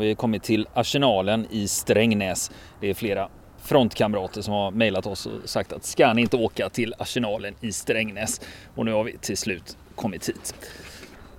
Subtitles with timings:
[0.00, 2.50] vi kommit till Arsenalen i Strängnäs.
[2.80, 3.28] Det är flera
[3.62, 7.72] frontkamrater som har mejlat oss och sagt att ska ni inte åka till Arsenalen i
[7.72, 8.40] Strängnäs?
[8.74, 10.54] Och nu har vi till slut kommit hit.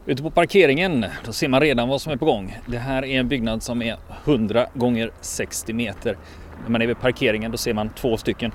[0.05, 2.57] Ute på parkeringen, då ser man redan vad som är på gång.
[2.65, 6.17] Det här är en byggnad som är 100 gånger 60 meter.
[6.63, 8.51] När man är vid parkeringen då ser man två stycken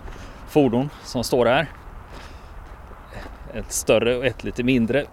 [0.48, 1.66] fordon som står här.
[3.54, 5.04] Ett större och ett lite mindre.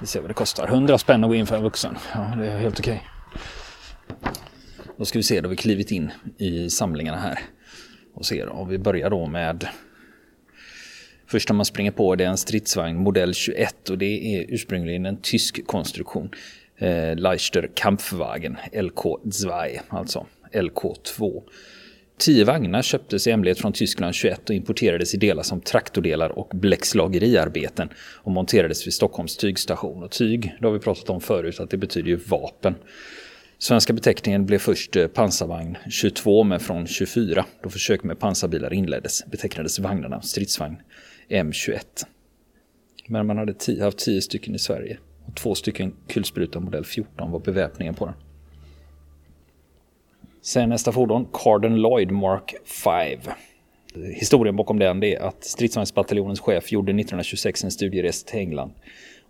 [0.00, 0.68] Vi ser vad det kostar.
[0.68, 1.98] 100 spänn att gå in för en vuxen.
[2.14, 3.04] Ja, det är helt okej.
[4.96, 7.38] Då ska vi se, då har vi klivit in i samlingarna här.
[8.14, 9.68] Och ser, och vi börjar då med
[11.26, 15.16] Första man springer på det är en stridsvagn modell 21 och det är ursprungligen en
[15.22, 16.30] tysk konstruktion.
[16.76, 21.42] Eh, Leichter Kampfwagen LK2, alltså LK2.
[22.20, 26.50] Tio vagnar köptes i hemlighet från Tyskland 21 och importerades i delar som traktordelar och
[26.54, 30.02] bläckslageriarbeten och monterades vid Stockholms tygstation.
[30.02, 32.74] Och tyg, det har vi pratat om förut, att det betyder ju vapen.
[33.58, 39.26] Svenska beteckningen blev först eh, pansarvagn 22 men från 24 då försök med pansarbilar inleddes
[39.26, 40.76] betecknades vagnarna stridsvagn
[41.28, 41.80] M21.
[43.06, 47.30] Men man hade tio, haft tio stycken i Sverige och två stycken kulspruta modell 14
[47.30, 48.14] var beväpningen på den.
[50.42, 53.20] Sen nästa fordon, Carden Lloyd Mark 5.
[54.14, 58.72] Historien bakom den är att stridsvagnsbataljonens chef gjorde 1926 en studieresa till England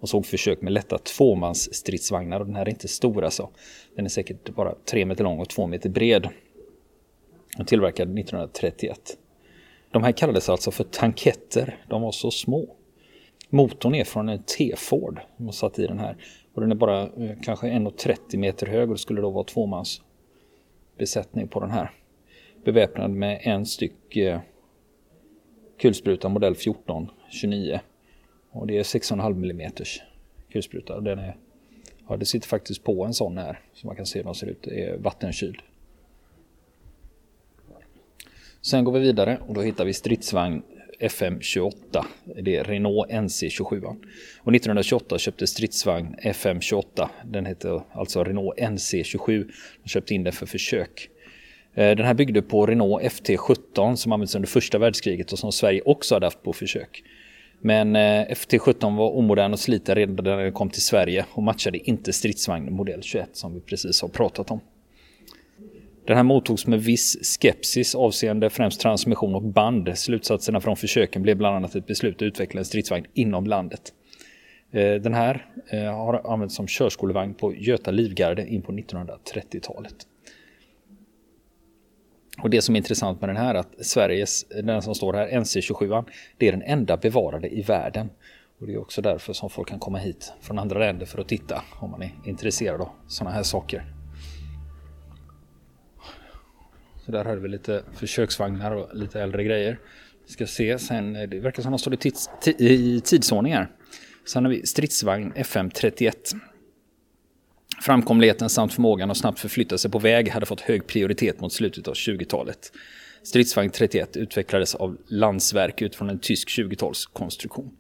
[0.00, 3.48] och såg försök med lätta tvåmansstridsvagnar och den här är inte stor alltså.
[3.97, 6.28] Den är säkert bara tre meter lång och två meter bred.
[7.56, 9.00] Den tillverkad 1931.
[9.91, 11.84] De här kallades alltså för tanketter.
[11.88, 12.76] De var så små.
[13.49, 16.16] Motorn är från en T-Ford som har satt i den här.
[16.54, 20.03] Och den är bara eh, kanske 1,30 meter hög och det skulle då vara tvåmans
[21.00, 21.91] besättning på den här.
[22.65, 24.41] Beväpnad med en styck eh,
[25.78, 27.81] kulspruta modell 1429.
[28.50, 29.72] Och det är 6,5 mm
[30.53, 31.00] kulspruta.
[31.00, 31.37] Den är,
[32.09, 33.61] ja, det sitter faktiskt på en sån här.
[33.72, 34.62] Så man kan se hur den ser ut.
[34.62, 35.62] Det är vattenkyld.
[38.61, 40.62] Sen går vi vidare och då hittar vi stridsvagn
[41.00, 42.05] FM28.
[42.43, 43.84] Det är Renault NC27.
[44.41, 47.09] Och 1928 köpte stridsvagn FM28.
[47.25, 49.50] Den heter alltså Renault NC27.
[49.83, 51.09] De köpte in den för försök.
[51.75, 55.83] Eh, den här byggde på Renault FT17 som användes under första världskriget och som Sverige
[55.84, 57.03] också hade haft på försök.
[57.61, 61.78] Men eh, FT17 var omodern och sliten redan när den kom till Sverige och matchade
[61.78, 64.61] inte stridsvagn modell 21 som vi precis har pratat om.
[66.06, 69.99] Den här mottogs med viss skepsis avseende främst transmission och band.
[69.99, 73.93] Slutsatserna från försöken blev bland annat ett beslut att utveckla en stridsvagn inom landet.
[74.72, 79.94] Eh, den här eh, har använts som körskolevagn på Göta Livgarde in på 1930-talet.
[82.43, 85.12] Och det som är intressant med den här är att Sveriges, eh, den som står
[85.12, 86.05] här, NC27,
[86.38, 88.11] det är den enda bevarade i världen.
[88.61, 91.28] Och det är också därför som folk kan komma hit från andra länder för att
[91.28, 94.00] titta om man är intresserad av sådana här saker.
[97.10, 99.78] Så där har vi lite försöksvagnar och lite äldre grejer.
[100.26, 103.71] Vi ska se sen, eh, det verkar som att de står i, tids, i tidsordningar.
[104.25, 106.12] Sen har vi stridsvagn FM31.
[107.82, 111.88] Framkomligheten samt förmågan att snabbt förflytta sig på väg hade fått hög prioritet mot slutet
[111.88, 112.72] av 20-talet.
[113.22, 117.70] Stridsvagn 31 utvecklades av Landsverk utifrån en tysk 20-talskonstruktion.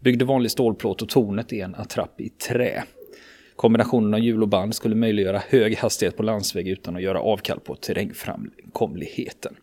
[0.00, 2.84] Byggde vanlig stålplåt och tornet är en attrapp i trä.
[3.56, 7.60] Kombinationen av hjul och band skulle möjliggöra hög hastighet på landsväg utan att göra avkall
[7.60, 9.56] på terrängframkomligheten.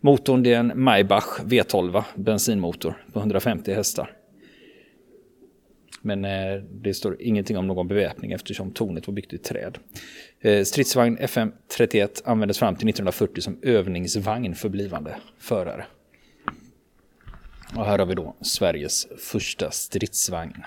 [0.00, 4.16] Motorn är en Maybach V12 bensinmotor på 150 hästar.
[6.02, 9.78] Men eh, det står ingenting om någon beväpning eftersom tornet var byggt i träd.
[10.40, 15.84] Eh, stridsvagn FM31 användes fram till 1940 som övningsvagn för blivande förare.
[17.76, 20.64] Och här har vi då Sveriges första stridsvagn.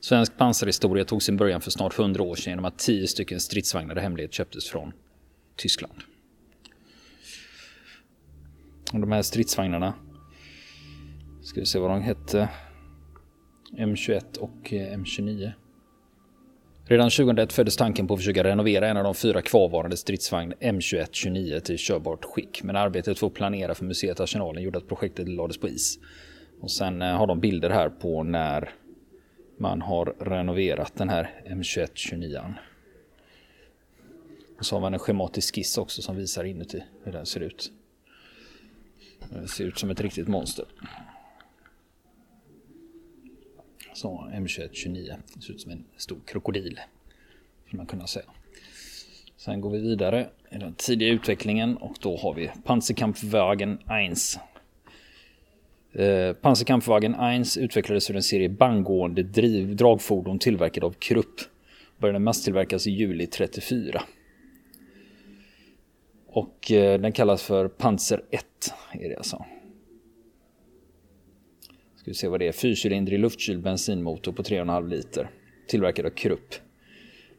[0.00, 3.98] Svensk pansarhistoria tog sin början för snart 100 år sedan genom att 10 stycken stridsvagnar
[3.98, 4.92] i hemlighet köptes från
[5.56, 6.02] Tyskland.
[8.92, 9.94] Och de här stridsvagnarna,
[11.42, 12.48] ska vi se vad de hette,
[13.78, 15.52] M21 och eh, M29.
[16.88, 21.60] Redan 2001 föddes tanken på att försöka renovera en av de fyra kvarvarande stridsvagn M21-29
[21.60, 22.62] till körbart skick.
[22.62, 25.98] Men arbetet för att planera för museet Arsenalen gjorde att projektet lades på is.
[26.60, 28.70] Och sen eh, har de bilder här på när
[29.56, 32.54] man har renoverat den här M2129.
[34.58, 37.72] Och så har man en schematisk skiss också som visar inuti hur den ser ut.
[39.28, 40.64] Det ser ut som ett riktigt monster.
[43.94, 45.16] Så M2129.
[45.34, 46.80] Det ser ut som en stor krokodil.
[47.66, 48.26] Skulle man kunna säga.
[49.36, 54.18] Sen går vi vidare i den tidiga utvecklingen och då har vi Panzerkampfwagen 1
[55.98, 61.40] Eh, Panzerkampfwagen 1 utvecklades ur en serie banggående driv, dragfordon tillverkade av Krupp.
[61.98, 64.02] Började masstillverkas i juli 34.
[66.26, 68.44] Och eh, den kallas för Panzer 1.
[68.92, 69.44] Är det alltså.
[71.96, 72.52] Ska vi se vad det är.
[72.52, 75.30] Fyrcylindrig luftkyld bensinmotor på 3,5 liter.
[75.68, 76.54] Tillverkad av Krupp.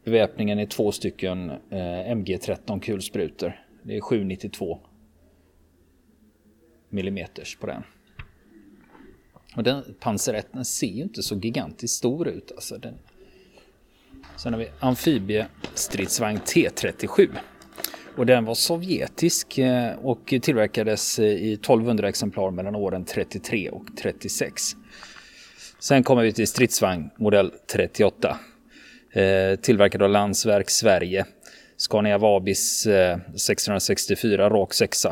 [0.03, 3.65] Beväpningen är två stycken eh, MG13 kulsprutor.
[3.83, 4.79] Det är 792
[6.89, 7.83] millimeters på den.
[9.57, 12.51] Och den Panzer 1 den ser ju inte så gigantiskt stor ut.
[12.55, 12.93] Alltså den.
[14.35, 17.29] Sen har vi amfibiestridsvagn T37.
[18.15, 23.85] Och den var sovjetisk eh, och tillverkades eh, i 1200 exemplar mellan åren 33 och
[24.01, 24.63] 36.
[25.79, 28.39] Sen kommer vi till stridsvagn modell 38.
[29.11, 31.25] Eh, tillverkad av Landsverk Sverige.
[31.77, 32.87] Scania Vabis
[33.35, 35.05] 664 rak 6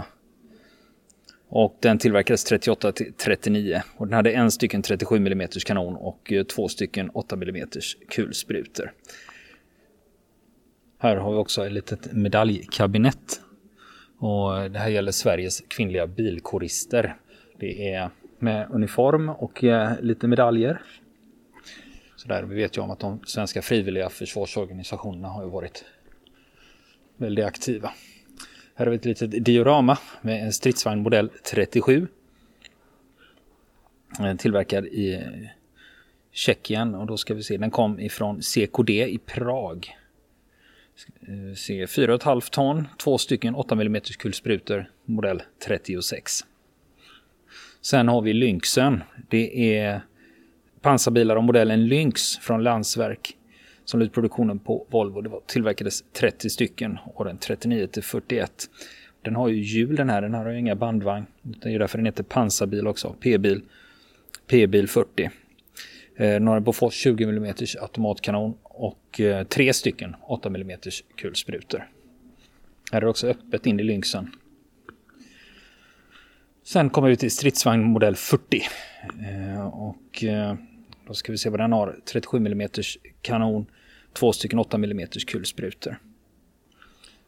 [1.56, 6.32] och den tillverkades 38 till 39 och den hade en stycken 37 mm kanon och
[6.32, 7.70] eh, två stycken 8 mm
[8.10, 8.92] kulsprutor.
[10.98, 13.42] Här har vi också ett litet medaljkabinett.
[14.18, 17.16] Och det här gäller Sveriges kvinnliga bilkårister.
[17.60, 18.10] Det är
[18.40, 20.82] med uniform och eh, lite medaljer.
[22.16, 25.86] Så där, vi vet ju om att de svenska frivilliga försvarsorganisationerna har varit
[27.18, 27.92] väldigt aktiva.
[28.78, 32.08] Här har vi ett litet diorama med en stridsvagn modell 37.
[34.20, 35.22] Eh, tillverkad i eh,
[36.32, 39.98] Tjeckien och då ska vi se, den kom ifrån CKD i Prag.
[41.22, 46.32] Eh, se 4,5 ton, två stycken 8 mm kulsprutor, modell 36.
[47.82, 49.04] Sen har vi Lynxen.
[49.30, 50.02] Det är
[50.82, 53.38] pansarbilar av modellen Lynx från Landsverk
[53.86, 55.22] som lydde produktionen på Volvo.
[55.22, 58.70] Det var, tillverkades 30 stycken åren 39 till 41.
[59.22, 61.26] Den har ju hjul den här, den har ju inga bandvagn.
[61.42, 63.62] Det är därför den heter pansarbil också, P-bil.
[64.48, 65.30] P-bil 40.
[66.16, 70.80] Eh, några Bofors 20 mm automatkanon och eh, tre stycken 8 mm
[71.16, 71.90] kulsprutor.
[72.92, 74.32] Här är det också öppet in i Lynxen.
[76.64, 78.62] Sen kommer vi till stridsvagn modell 40.
[79.22, 80.56] Eh, och eh,
[81.08, 82.00] då ska vi se vad den har.
[82.06, 82.70] 37 mm
[83.22, 83.66] kanon,
[84.14, 86.00] två stycken 8 mm kulsprutor.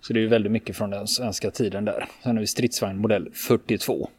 [0.02, 2.06] Så det är ju väldigt mycket från den svenska tiden där.
[2.24, 4.10] Sen har vi stridsvagn modell 42.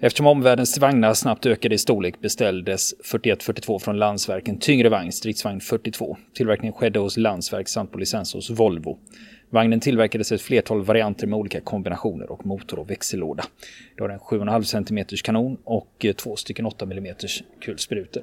[0.00, 6.16] Eftersom omvärldens vagnar snabbt ökade i storlek beställdes 4142 från Landsverken tyngre vagn, stridsvagn 42.
[6.34, 8.98] Tillverkningen skedde hos Landsverk samt på licens hos Volvo.
[9.52, 13.44] Vagnen tillverkades ett flertal varianter med olika kombinationer och motor och växellåda.
[13.96, 17.14] Det har en 7,5 cm kanon och eh, två stycken 8 mm
[17.60, 18.22] kulsprutor.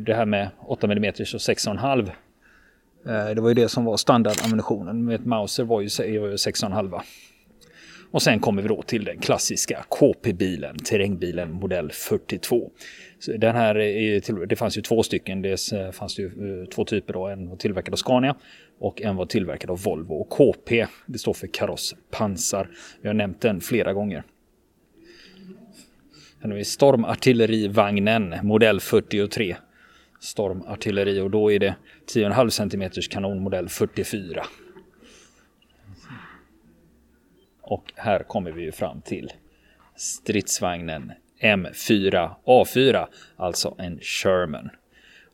[0.00, 2.10] Det här med 8 mm och 6,5
[3.06, 5.04] eh, det var ju det som var standardammunitionen.
[5.04, 7.00] Med ett Mauser var ju 6,5.
[8.10, 12.70] Och sen kommer vi då till den klassiska KP-bilen, terrängbilen modell 42.
[13.18, 16.30] Så den här är, det fanns ju två stycken, eh, det fanns ju
[16.74, 18.36] två typer då, en var tillverkad av Scania
[18.82, 20.14] och en var tillverkad av Volvo.
[20.14, 22.70] Och KP, det står för kaross pansar.
[23.00, 24.24] Vi har nämnt den flera gånger.
[26.40, 29.56] Här har vi stormartillerivagnen, modell 43.
[30.20, 31.74] Stormartilleri och då är det
[32.14, 34.44] 10,5 cm kanon modell 44.
[37.60, 39.32] Och här kommer vi ju fram till
[39.96, 43.06] stridsvagnen M4A4,
[43.36, 44.70] alltså en Sherman.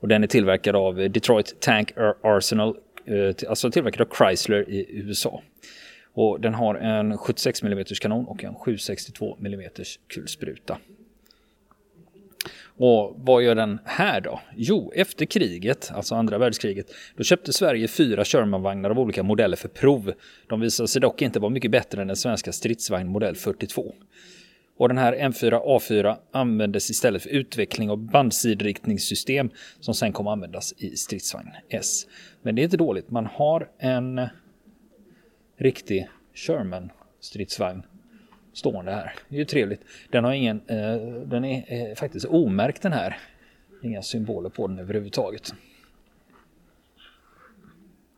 [0.00, 2.76] Och den är tillverkad av Detroit Tank Arsenal,
[3.08, 5.42] Eh, alltså tillverkad av Chrysler i USA.
[6.12, 9.70] Och den har en 76 mm kanon och en 762 mm
[10.08, 10.78] kulspruta.
[12.80, 14.40] Och vad gör den här då?
[14.56, 16.86] Jo, efter kriget, alltså andra världskriget,
[17.16, 20.12] då köpte Sverige fyra Shermanvagnar av olika modeller för prov.
[20.48, 23.94] De visade sig dock inte vara mycket bättre än den svenska stridsvagn modell 42.
[24.78, 30.75] Och den här M4A4 användes istället för utveckling av bandsidriktningssystem som sen kom att användas
[30.78, 32.06] i stridsvagn S.
[32.42, 34.20] Men det är inte dåligt, man har en
[35.56, 37.82] riktig Sherman stridsvagn
[38.52, 39.12] stående här.
[39.28, 39.80] Det är ju trevligt.
[40.11, 43.16] Den har ingen, eh, den är eh, faktiskt omärkt den här.
[43.82, 45.54] Inga symboler på den överhuvudtaget.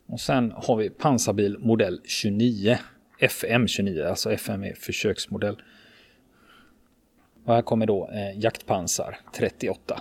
[0.07, 2.79] Och sen har vi pansarbil modell 29.
[3.19, 5.57] FM 29, alltså FM är försöksmodell.
[7.50, 10.00] Och här kommer då eh, jaktpansar 38.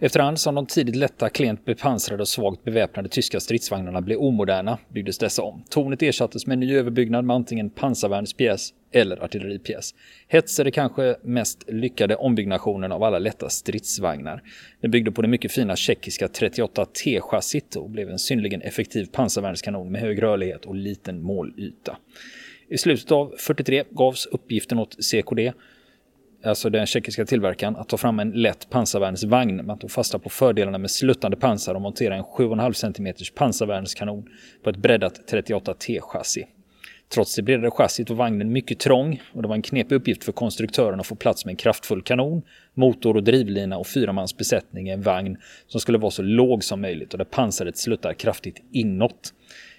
[0.00, 5.18] Efterhand som de tidigt lätta, klent bepansrade och svagt beväpnade tyska stridsvagnarna blev omoderna byggdes
[5.18, 5.64] dessa om.
[5.70, 9.94] Tornet ersattes med en ny överbyggnad med antingen pansarvärnspjäs eller artilleripjäs.
[10.28, 14.42] Hets är det kanske mest lyckade ombyggnationen av alla lätta stridsvagnar.
[14.80, 20.00] Den byggde på det mycket fina tjeckiska 38T-chassit och blev en synnerligen effektiv pansarvärnskanon med
[20.00, 21.96] hög rörlighet och liten målyta.
[22.68, 25.52] I slutet av 43 gavs uppgiften åt CKD
[26.44, 29.66] alltså den tjeckiska tillverkaren, att ta fram en lätt pansarvärnsvagn.
[29.66, 34.24] Man tog fasta på fördelarna med sluttande pansar och monterade en 7,5 cm pansarvärnskanon
[34.64, 36.44] på ett breddat 38T-chassi.
[37.14, 40.32] Trots det bredare chassit var vagnen mycket trång och det var en knepig uppgift för
[40.32, 42.42] konstruktören att få plats med en kraftfull kanon,
[42.74, 46.80] motor och drivlina och fyramansbesättning besättning i en vagn som skulle vara så låg som
[46.80, 49.34] möjligt och där pansaret sluttar kraftigt inåt.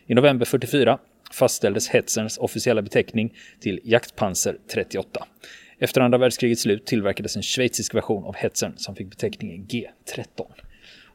[0.08, 1.00] I november 44
[1.32, 5.26] fastställdes Hetzerns officiella beteckning till Jaktpanser 38.
[5.84, 10.46] Efter andra världskrigets slut tillverkades en schweizisk version av Hetzern som fick beteckningen G13.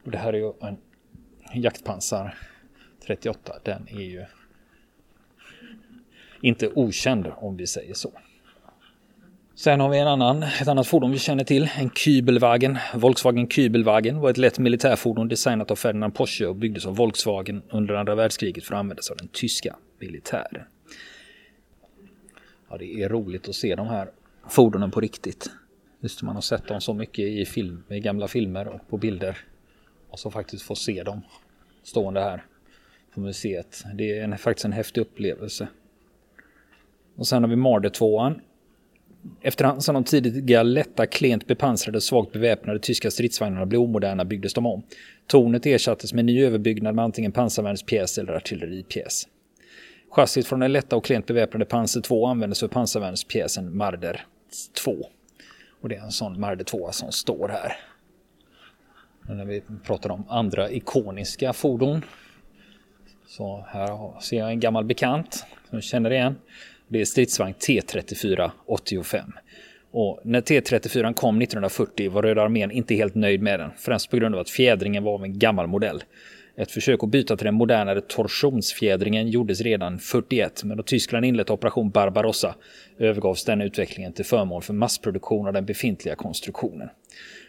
[0.04, 0.76] Och det här är ju en
[1.62, 2.34] jaktpansar
[3.06, 3.52] 38.
[3.62, 4.24] Den är ju
[6.40, 8.12] inte okänd om vi säger så.
[9.54, 12.78] Sen har vi en annan, ett annat fordon vi känner till, en Kübelwagen.
[12.94, 17.94] Volkswagen Kübelwagen var ett lätt militärfordon designat av Ferdinand Porsche och byggdes av Volkswagen under
[17.94, 20.62] andra världskriget för att användas av den tyska militären.
[22.70, 24.08] Ja, det är roligt att se de här
[24.48, 25.50] fordonen på riktigt.
[26.00, 29.38] Just man har sett dem så mycket i, film, i gamla filmer och på bilder.
[30.10, 31.22] Och så faktiskt få se dem
[31.82, 32.44] stående här
[33.14, 33.84] på museet.
[33.94, 35.68] Det är en, faktiskt en häftig upplevelse.
[37.16, 38.34] Och sen har vi Marder 2
[39.40, 44.54] Efterhand som de tidiga lätta, klent bepansrade och svagt beväpnade tyska stridsvagnarna blev omoderna byggdes
[44.54, 44.82] de om.
[45.26, 49.28] Tornet ersattes med ny överbyggnad med antingen pansarvärnspjäs eller artilleripjäs.
[50.10, 54.26] Chassit från den lätta och klent beväpnade Panzer 2 användes för pansarvärnspjäsen Marder
[54.84, 54.96] 2.
[55.80, 57.76] Och det är en sån Marde 2 som står här.
[59.22, 62.04] Men när vi pratar om andra ikoniska fordon.
[63.26, 66.36] Så här ser jag en gammal bekant som jag känner igen.
[66.88, 69.32] Det är stridsvagn T34 85.
[69.90, 74.16] Och när T34 kom 1940 var Röda armén inte helt nöjd med den, främst på
[74.16, 76.02] grund av att fjädringen var av en gammal modell.
[76.58, 81.50] Ett försök att byta till den modernare torsionsfjädringen gjordes redan 41, men då Tyskland inlett
[81.50, 82.54] operation Barbarossa
[82.98, 86.88] övergavs den utvecklingen till förmån för massproduktion av den befintliga konstruktionen.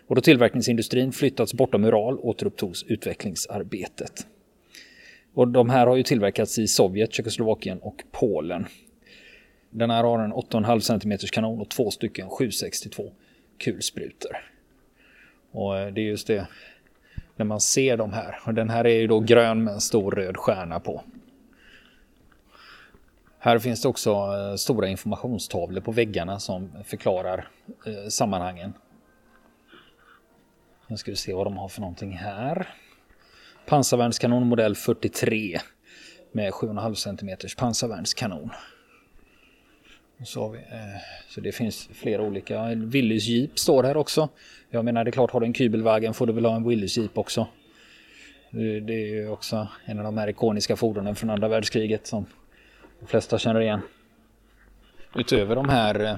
[0.08, 4.28] Och då tillverkningsindustrin flyttats bortom Ural återupptogs utvecklingsarbetet.
[5.34, 8.66] Och de här har ju tillverkats i Sovjet, Tjeckoslovakien och Polen.
[9.70, 13.12] Den här har en 8,5 cm kanon och två stycken 762
[13.58, 14.38] kulsprutor.
[15.52, 16.48] Och eh, det är just det
[17.38, 18.40] när man ser de här.
[18.46, 21.04] Och den här är ju då grön med en stor röd stjärna på.
[23.40, 27.48] Här finns det också eh, stora informationstavlor på väggarna som förklarar
[27.86, 28.74] eh, sammanhangen.
[30.88, 32.68] Nu ska vi se vad de har för någonting här.
[33.66, 35.60] Pansarvärnskanon modell 43
[36.32, 38.50] med 7,5 cm pansarvärnskanon.
[40.24, 40.60] Så, vi,
[41.30, 42.66] så det finns flera olika.
[42.76, 44.30] Willys Jeep står här också.
[44.70, 46.98] Jag menar det är klart, har du en Kübelwagen får du väl ha en Willys
[46.98, 47.48] Jeep också.
[48.82, 52.26] Det är ju också en av de här ikoniska fordonen från andra världskriget som
[53.00, 53.82] de flesta känner igen.
[55.16, 56.16] Utöver de här eh,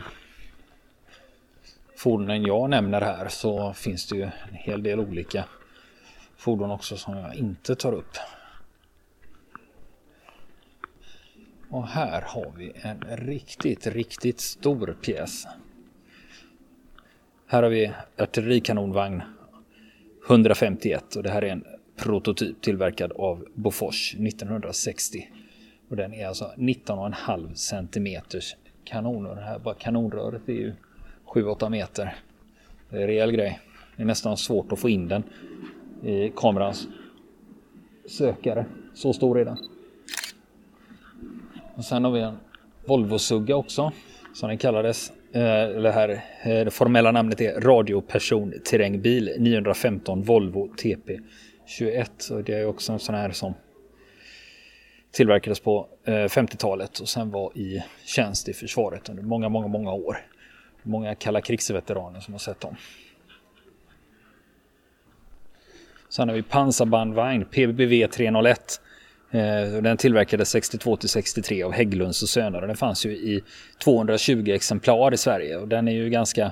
[1.95, 5.45] fordonen jag nämner här så finns det ju en hel del olika
[6.37, 8.17] fordon också som jag inte tar upp.
[11.69, 15.47] Och här har vi en riktigt, riktigt stor pjäs.
[17.47, 19.21] Här har vi artillerikanonvagn
[20.27, 25.29] 151 och det här är en prototyp tillverkad av Bofors 1960.
[25.89, 30.73] Och den är alltså 19,5 centimeters kanon och det här bara kanonröret är ju
[31.25, 32.15] 7-8 meter.
[32.89, 33.59] Det är en rejäl grej.
[33.95, 35.23] Det är nästan svårt att få in den
[36.03, 36.87] i kamerans
[38.05, 38.65] sökare.
[38.93, 39.57] Så stor är den.
[41.79, 42.37] Och sen har vi en
[42.85, 43.91] Volvo-sugga också,
[44.33, 45.11] som den kallades.
[45.31, 46.09] Eh, det här
[46.43, 51.19] eh, det formella namnet är radioperson terrängbil 915 Volvo TP
[51.65, 52.29] 21.
[52.31, 53.53] Och det är också en sån här som
[55.11, 59.91] tillverkades på eh, 50-talet och sen var i tjänst i försvaret under många, många, många
[59.91, 60.17] år.
[60.83, 62.75] Många kalla krigsveteraner som har sett dem.
[66.09, 68.81] Sen har vi pansarbandvagn PBV 301
[69.31, 73.43] Eh, den tillverkades 62 till 63 av Hägglunds och Söner och den fanns ju i
[73.83, 76.51] 220 exemplar i Sverige och den är ju ganska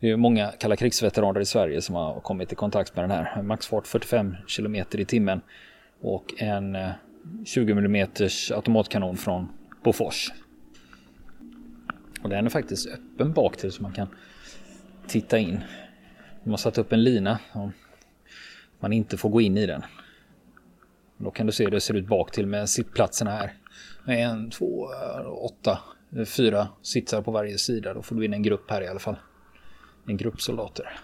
[0.00, 3.42] det är många kalla krigsveteraner i Sverige som har kommit i kontakt med den här.
[3.42, 5.40] Maxfart 45 km i timmen
[6.00, 6.90] och en eh,
[7.44, 8.08] 20 mm
[8.54, 9.48] automatkanon från
[9.82, 10.32] Bofors.
[12.22, 14.08] Och den är faktiskt öppen bak till så man kan
[15.06, 15.60] titta in.
[16.44, 17.38] De har satt upp en lina.
[18.80, 19.82] Man inte får gå in i den.
[21.24, 23.52] Då kan du se hur det ser ut bak till med sittplatserna här.
[24.04, 24.88] Med en, två,
[25.42, 25.78] åtta,
[26.26, 27.94] fyra sitsar på varje sida.
[27.94, 29.16] Då får du in en grupp här i alla fall.
[30.08, 31.00] En grupp soldater.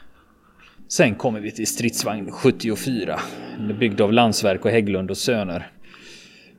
[0.89, 3.21] Sen kommer vi till stridsvagn 74.
[3.59, 5.73] Den är byggd av Landsverk och Hägglund och Söner.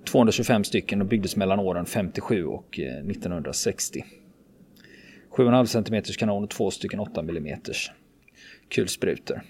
[0.06, 4.06] 225 stycken och byggdes mellan åren 57 och 1960.
[5.32, 7.60] 7,5 cm kanon och två stycken 8 mm
[8.70, 9.42] kulsprutor.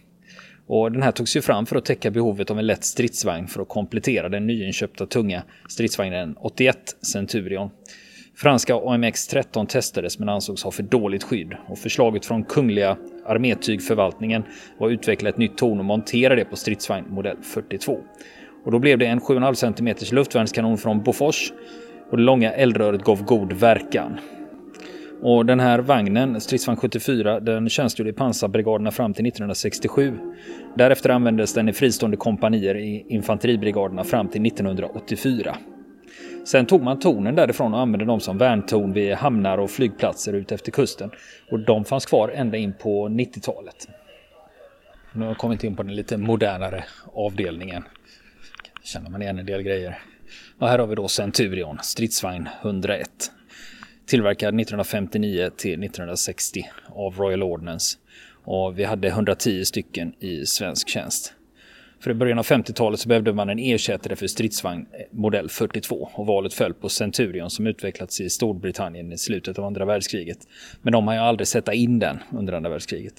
[0.67, 3.61] Och den här togs ju fram för att täcka behovet av en lätt stridsvagn för
[3.61, 6.77] att komplettera den nyinköpta tunga stridsvagnen 81
[7.11, 7.69] Centurion.
[8.35, 14.43] Franska AMX 13 testades men ansågs ha för dåligt skydd och förslaget från Kungliga Armétygförvaltningen
[14.77, 17.99] var att utveckla ett nytt torn och montera det på stridsvagn modell 42.
[18.65, 21.53] Och då blev det en 7,5 cm luftvärnskanon från Bofors
[22.11, 24.19] och det långa eldröret gav god verkan.
[25.23, 30.17] Och den här vagnen, stridsvagn 74, den tjänstgjorde i pansarbrigaderna fram till 1967.
[30.75, 35.57] Därefter användes den i fristående kompanier i infanteribrigaderna fram till 1984.
[36.45, 40.51] Sen tog man tornen därifrån och använde dem som värntorn vid hamnar och flygplatser ut
[40.51, 41.11] efter kusten.
[41.51, 43.87] Och de fanns kvar ända in på 90-talet.
[45.13, 47.83] Nu har jag kommit in på den lite modernare avdelningen.
[48.83, 49.99] Känner man igen en del grejer.
[50.59, 53.31] Och här har vi då Centurion, stridsvagn 101.
[54.11, 57.97] Tillverkad 1959 till 1960 av Royal Ordnance.
[58.43, 61.33] Och vi hade 110 stycken i svensk tjänst.
[61.99, 66.25] För i början av 50-talet så behövde man en ersättare för stridsvagn modell 42 och
[66.25, 70.37] valet föll på Centurion som utvecklats i Storbritannien i slutet av andra världskriget.
[70.81, 73.13] Men de har ju aldrig sätta in den under andra världskriget.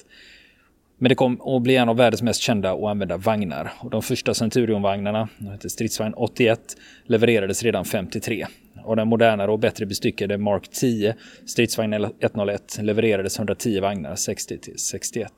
[0.99, 3.73] Men det kom att bli en av världens mest kända och använda vagnar.
[3.79, 5.29] Och de första Centurion-vagnarna,
[5.67, 6.61] stridsvagn 81,
[7.07, 8.47] levererades redan 53.
[8.85, 11.15] Och den modernare och bättre bestyckade Mark 10,
[11.47, 15.33] stridsvagn 101, levererades 110 vagnar 60 till 61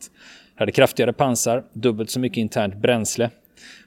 [0.55, 3.31] hade kraftigare pansar, dubbelt så mycket internt bränsle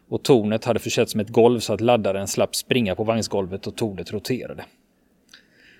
[0.09, 3.75] och tornet hade försetts med ett golv så att laddaren slapp springa på vagnsgolvet och
[3.75, 4.65] tornet roterade.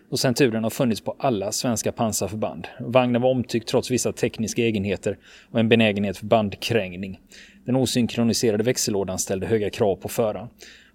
[0.09, 2.67] Och Centuren har funnits på alla svenska pansarförband.
[2.79, 5.17] Vagnen var omtyckt trots vissa tekniska egenheter
[5.51, 7.19] och en benägenhet för bandkrängning.
[7.65, 10.47] Den osynkroniserade växellådan ställde höga krav på föraren.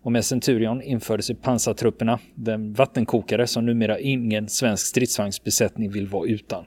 [0.03, 6.29] Och med Centurion infördes i pansartrupperna den vattenkokare som numera ingen svensk stridsvagnsbesättning vill vara
[6.29, 6.65] utan.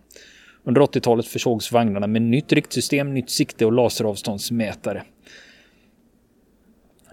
[0.64, 5.04] Under 80-talet försågs vagnarna med nytt riktsystem, nytt sikte och laseravståndsmätare.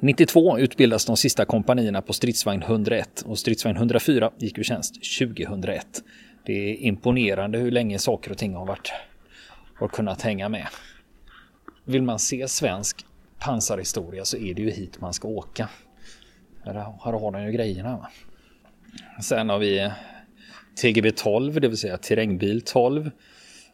[0.01, 5.87] 92 utbildas de sista kompanierna på stridsvagn 101 och stridsvagn 104 gick ur tjänst 2001.
[6.47, 8.93] Det är imponerande hur länge saker och ting har varit
[9.75, 10.67] har kunnat hänga med.
[11.85, 13.07] Vill man se svensk
[13.39, 15.69] pansarhistoria så är det ju hit man ska åka.
[16.64, 17.96] Här, här har de ju grejerna.
[17.96, 18.11] Va?
[19.22, 19.90] Sen har vi
[20.83, 23.11] TGB 12, det vill säga terrängbil 12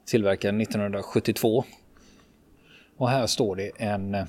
[0.04, 1.64] tillverkad 1972.
[2.96, 4.24] Och här står det en eh,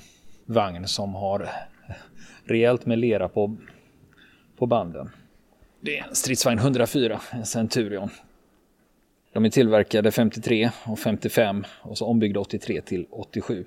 [0.46, 1.50] vagn som har
[2.44, 3.56] rejält med lera på,
[4.56, 5.10] på banden.
[5.80, 8.10] Det är en stridsvagn 104, en Centurion.
[9.32, 13.64] De är tillverkade 53 och 55 och så ombyggda 83 till 87.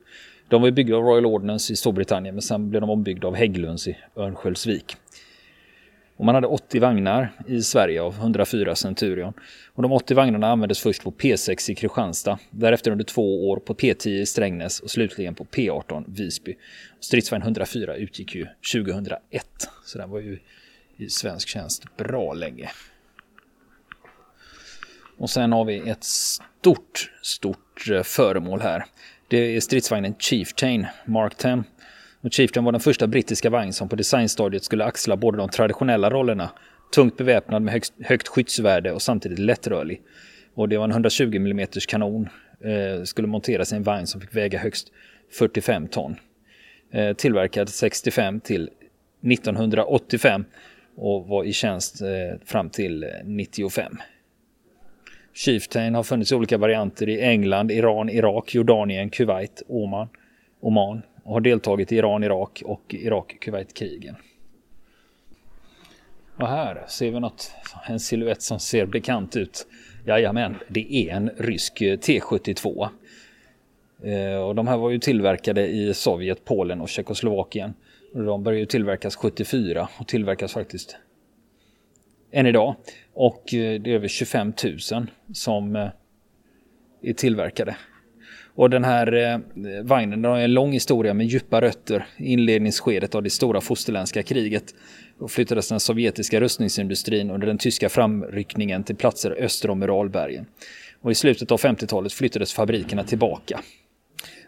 [0.53, 3.87] De var byggda av Royal Ordnance i Storbritannien men sen blev de ombyggda av Hägglunds
[3.87, 4.95] i Örnsköldsvik.
[6.17, 9.33] Och man hade 80 vagnar i Sverige av 104 Centurion.
[9.73, 13.73] Och de 80 vagnarna användes först på P6 i Kristianstad, därefter under två år på
[13.73, 16.55] P10 i Strängnäs och slutligen på P18 Visby.
[16.99, 19.45] Stridsvagn 104 utgick ju 2001,
[19.85, 20.39] så den var ju
[20.97, 22.69] i svensk tjänst bra länge.
[25.17, 28.85] Och sen har vi ett stort, stort eh, föremål här.
[29.33, 31.63] Det är stridsvagnen Chieftain Mark 10
[32.21, 36.09] och Chieftain var den första brittiska vagn som på designstadiet skulle axla både de traditionella
[36.09, 36.49] rollerna,
[36.95, 40.01] tungt beväpnad med högst, högt skyddsvärde och samtidigt lättrörlig.
[40.53, 42.29] Och det var en 120 mm kanon,
[42.63, 44.91] eh, skulle monteras i en vagn som fick väga högst
[45.31, 46.15] 45 ton.
[46.91, 48.69] Eh, tillverkad 65 till
[49.21, 50.45] 1985
[50.95, 52.07] och var i tjänst eh,
[52.45, 53.97] fram till 95.
[55.33, 60.07] Chieftain har funnits i olika varianter i England, Iran, Irak, Jordanien, Kuwait, Oman,
[60.59, 64.15] Oman och har deltagit i Iran-Irak och Irak-Kuwait-krigen.
[66.35, 67.51] Och här ser vi något,
[67.87, 69.67] en siluett som ser bekant ut.
[70.05, 72.89] Jajamän, det är en rysk T72.
[74.03, 77.73] Eh, och de här var ju tillverkade i Sovjet, Polen och Tjeckoslovakien.
[78.13, 80.97] De började ju tillverkas 74 och tillverkas faktiskt
[82.33, 82.75] än idag.
[83.13, 85.89] Och eh, det är över 25 000 som eh,
[87.01, 87.75] är tillverkade.
[88.55, 89.37] Och den här eh,
[89.83, 94.23] vagnen den har en lång historia med djupa rötter i inledningsskedet av det stora fosterländska
[94.23, 94.63] kriget.
[95.19, 100.45] Då flyttades den sovjetiska rustningsindustrin under den tyska framryckningen till platser öster om Uralbergen.
[101.01, 103.59] Och i slutet av 50-talet flyttades fabrikerna tillbaka.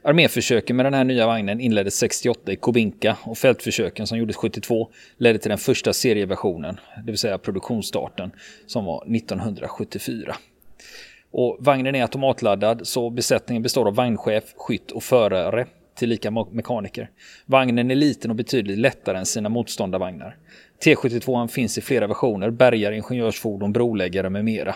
[0.07, 4.89] Arméförsöken med den här nya vagnen inleddes 68 i Kobinka och fältförsöken som gjordes 72
[5.17, 8.31] ledde till den första serieversionen, det vill säga produktionsstarten,
[8.67, 10.35] som var 1974.
[11.31, 15.65] Och vagnen är automatladdad så besättningen består av vagnchef, skytt och förare
[15.95, 17.09] tillika mekaniker.
[17.45, 20.37] Vagnen är liten och betydligt lättare än sina motståndarvagnar.
[20.83, 24.75] T72 finns i flera versioner, bärgare, ingenjörsfordon, broläggare med mera.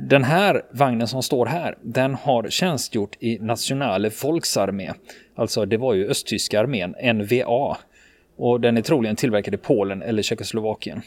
[0.00, 4.92] Den här vagnen som står här, den har tjänstgjort i Nationale Volksarmé.
[5.34, 7.76] Alltså det var ju östtyska armén, NVA.
[8.36, 11.02] Och den är troligen tillverkad i Polen eller Tjeckoslovakien.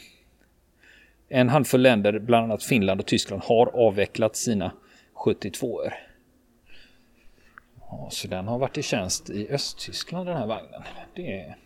[1.28, 4.72] En handfull länder, bland annat Finland och Tyskland, har avvecklat sina
[5.14, 5.94] 72 er
[7.78, 10.82] Ja, så den har varit i tjänst i Östtyskland den här vagnen.
[11.14, 11.56] Det är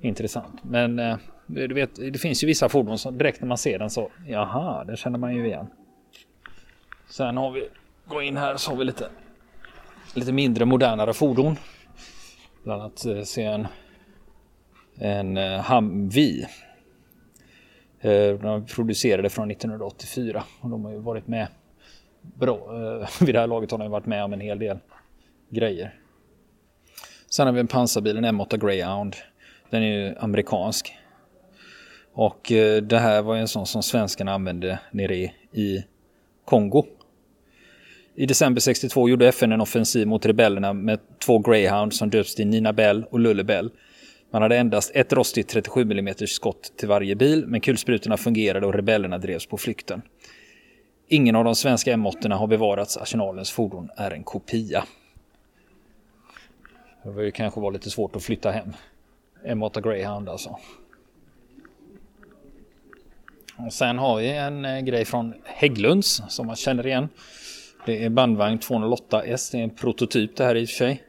[0.00, 0.64] intressant.
[0.64, 3.90] Men eh, du vet, det finns ju vissa fordon som direkt när man ser den
[3.90, 5.66] så, jaha, det känner man ju igen.
[7.12, 7.68] Sen har vi,
[8.06, 9.08] gå in här så har vi lite,
[10.14, 11.56] lite mindre modernare fordon.
[12.64, 13.66] Bland annat eh, se en,
[14.98, 16.48] en eh, Humvee.
[18.00, 21.48] Eh, de producerade från 1984 och de har ju varit med
[22.22, 22.58] bra.
[23.20, 24.78] Vid det här laget har de varit med om en hel del
[25.50, 25.94] grejer.
[27.30, 29.16] Sen har vi en pansarbil, en M8 Greyhound.
[29.70, 30.98] Den är ju amerikansk.
[32.12, 32.40] Och
[32.82, 35.16] det här var ju en sån som svenskarna använde nere
[35.52, 35.84] i
[36.44, 36.84] Kongo.
[38.14, 42.46] I december 62 gjorde FN en offensiv mot rebellerna med två Greyhound som döps till
[42.46, 43.70] Nina Bell och Lulle Bell.
[44.30, 48.74] Man hade endast ett rostigt 37 mm skott till varje bil, men kulsprutorna fungerade och
[48.74, 50.02] rebellerna drevs på flykten.
[51.08, 54.84] Ingen av de svenska M8 har bevarats, arsenalens fordon är en kopia.
[57.02, 58.72] Det var ju kanske var lite svårt att flytta hem.
[59.46, 60.58] M8 Greyhound alltså.
[63.56, 67.08] Och sen har vi en eh, grej från Hägglunds som man känner igen.
[67.86, 69.52] Det är bandvagn 208S.
[69.52, 71.02] Det är en prototyp det här i och för sig.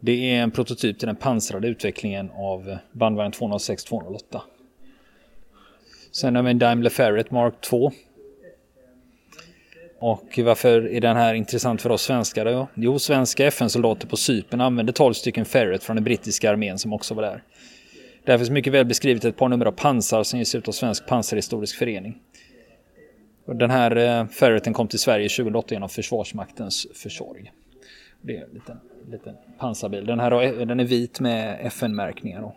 [0.00, 4.40] Det är en prototyp till den pansrade utvecklingen av bandvagn 206-208.
[6.12, 7.92] Sen har vi en Daimler Ferret Mark 2
[9.98, 12.66] och varför är den här intressant för oss svenskar?
[12.74, 17.14] Jo, svenska FN-soldater på Cypern använde 12 stycken Ferret från den brittiska armén som också
[17.14, 17.42] var där.
[18.24, 21.06] Där finns mycket väl beskrivet ett par nummer av pansar som ges ut av Svensk
[21.06, 22.18] pansarhistorisk förening.
[23.44, 27.52] Den här eh, Ferreten kom till Sverige 2008 genom Försvarsmaktens försorg.
[28.20, 30.06] Det är en liten, liten pansarbil.
[30.06, 32.52] Den här eh, den är vit med FN-märkningar.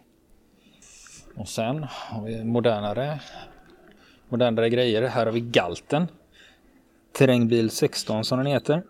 [1.36, 3.20] Och sen har vi modernare,
[4.30, 5.02] modernare grejer.
[5.02, 6.08] Här har vi Galten
[7.18, 8.84] terrängbil 16 som den heter.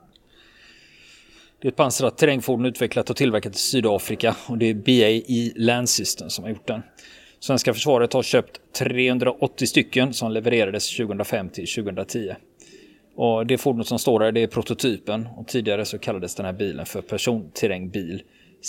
[1.59, 5.89] Det är ett pansrat terrängfordon utvecklat och tillverkat i Sydafrika och det är BAE Land
[5.89, 6.81] System som har gjort den.
[7.45, 12.35] Svenska försvaret har köpt 380 stycken som levererades 2005 till 2010.
[13.15, 16.53] Och det fordon som står där det är prototypen och tidigare så kallades den här
[16.53, 18.23] bilen för personterrängbil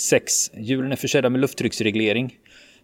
[0.09, 0.33] 6.
[0.57, 2.37] Hjulen är försedda med lufttrycksreglering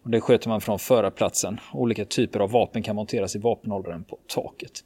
[0.04, 1.60] och det sköter man från förarplatsen.
[1.74, 4.84] Olika typer av vapen kan monteras i vapenhållaren på taket.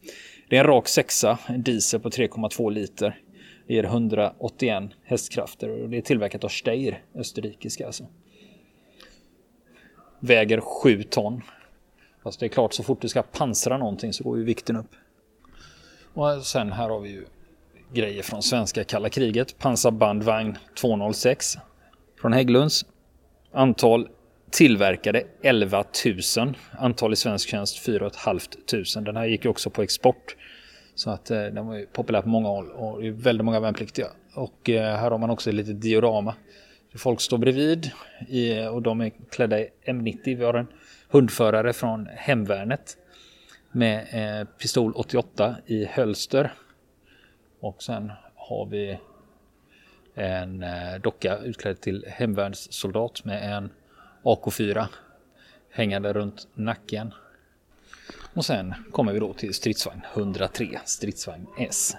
[0.50, 3.20] Det är en rak sexa, en diesel på 3,2 liter.
[3.68, 8.06] Det ger 181 hästkrafter och det är tillverkat av Steyr, österrikiska alltså.
[10.20, 11.42] Väger 7 ton.
[12.24, 14.92] Fast det är klart, så fort du ska pansra någonting så går ju vikten upp.
[16.14, 17.26] Och sen här har vi ju
[17.94, 19.60] grejer från svenska kalla kriget.
[19.60, 21.58] Pansarbandvagn 206
[22.22, 22.86] från Hägglunds.
[23.52, 24.08] Antal
[24.50, 25.84] tillverkade 11
[26.38, 26.54] 000.
[26.72, 28.42] Antal i svensk tjänst 4 500.
[29.06, 30.36] Den här gick ju också på export.
[30.96, 33.60] Så att eh, den var ju populär på många håll och det är väldigt många
[33.60, 34.08] värnpliktiga.
[34.34, 36.36] Och eh, här har man också ett litet diorama.
[36.98, 37.92] Folk står bredvid
[38.28, 40.20] i, och de är klädda i M90.
[40.24, 40.68] Vi har en
[41.10, 42.98] hundförare från Hemvärnet
[43.72, 46.54] med eh, pistol 88 i hölster.
[47.60, 48.98] Och sen har vi
[50.16, 53.70] en eh, docka utklädd till hemvärnssoldat med en
[54.24, 54.88] AK4
[55.72, 57.14] hängande runt nacken.
[58.34, 61.96] Och sen kommer vi då till stridsvagn 103, stridsvagn S.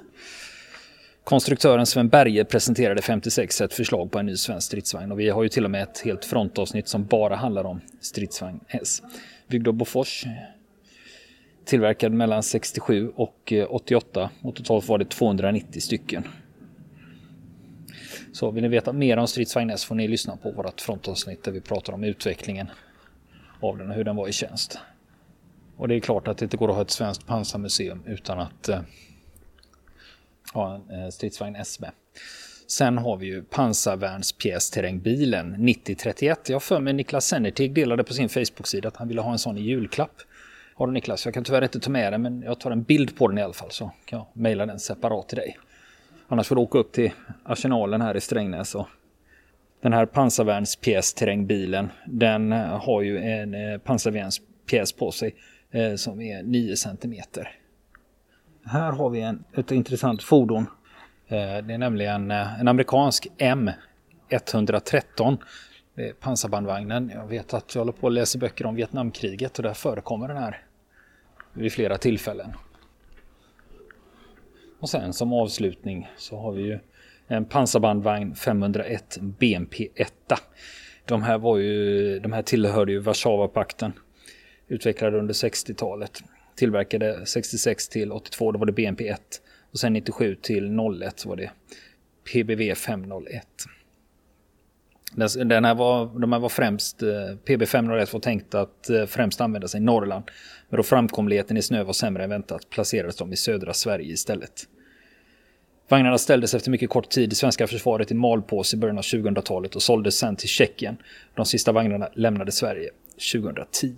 [1.29, 5.43] Konstruktören Sven Berge presenterade 56 ett förslag på en ny svensk stridsvagn och vi har
[5.43, 9.03] ju till och med ett helt frontavsnitt som bara handlar om stridsvagn S.
[9.49, 10.25] Byggd av Bofors.
[11.65, 16.25] Tillverkad mellan 67 och eh, 88 och totalt var det 290 stycken.
[18.33, 21.53] Så vill ni veta mer om stridsvagn S får ni lyssna på vårt frontavsnitt där
[21.53, 22.71] vi pratar om utvecklingen
[23.61, 24.79] av den och hur den var i tjänst.
[25.77, 28.69] Och det är klart att det inte går att ha ett svenskt pansarmuseum utan att
[28.69, 28.81] eh,
[30.53, 31.87] ha en eh, stridsvagn SB.
[32.67, 36.49] Sen har vi ju pansarvärnspjästerrängbilen 9031.
[36.49, 39.59] Jag för mig Niklas Sennertig delade på sin Facebook-sida att han ville ha en sån
[39.59, 40.17] i julklapp.
[40.75, 41.25] Har du Niklas?
[41.25, 43.43] Jag kan tyvärr inte ta med den men jag tar en bild på den i
[43.43, 45.59] alla fall så kan jag mejla den separat till dig.
[46.29, 47.11] Annars får du åka upp till
[47.45, 48.75] arsenalen här i Strängnäs.
[48.75, 48.87] Och
[49.83, 55.35] den här pansarvärnspjästerrängbilen den eh, har ju en eh, pansarvärnspjäs på sig
[55.97, 57.15] som är 9 cm.
[58.65, 60.67] Här har vi en, ett intressant fordon.
[61.29, 65.39] Eh, det är nämligen eh, en amerikansk M113.
[65.95, 67.13] Det är pansarbandvagnen.
[67.15, 70.37] Jag vet att jag håller på att läsa böcker om Vietnamkriget och där förekommer den
[70.37, 70.63] här
[71.53, 72.53] vid flera tillfällen.
[74.81, 76.79] Och sen som avslutning så har vi ju
[77.27, 80.13] en pansarbandvagn 501 BMP 1.
[81.05, 83.93] De här, var ju, de här tillhörde ju Warszawapakten.
[84.69, 86.23] Utvecklade under 60-talet.
[86.59, 89.21] Tillverkade 66 till 82, då var det BMP 1.
[89.73, 91.51] Och sen 97 till 01 så var det
[92.33, 93.47] PBV 501.
[95.45, 97.09] Den här var, de här var främst, eh,
[97.45, 100.25] PB 501 var tänkt att eh, främst användas i Norrland.
[100.69, 104.69] Men då framkomligheten i snö var sämre än väntat placerades de i södra Sverige istället.
[105.89, 109.77] Vagnarna ställdes efter mycket kort tid i svenska försvaret i malpåse i början av 2000-talet
[109.77, 110.97] och såldes sen till Tjeckien.
[111.35, 112.91] De sista vagnarna lämnade Sverige
[113.33, 113.95] 2010.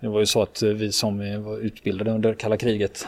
[0.00, 3.06] Det var ju så att vi som var utbildade under kalla kriget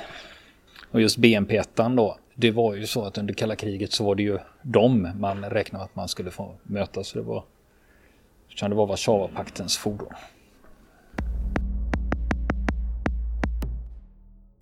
[0.91, 4.23] och just BNP då, det var ju så att under kalla kriget så var det
[4.23, 7.05] ju dem man räknade att man skulle få möta.
[7.05, 7.45] Så det var,
[8.61, 10.13] det var Warszawapaktens fordon.